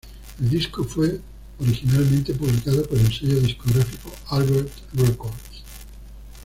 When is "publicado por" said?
2.33-2.97